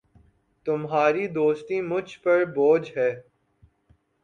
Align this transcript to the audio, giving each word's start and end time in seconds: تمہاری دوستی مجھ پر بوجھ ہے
تمہاری 0.65 1.27
دوستی 1.27 1.81
مجھ 1.81 2.19
پر 2.19 2.45
بوجھ 2.45 2.91
ہے 2.97 3.11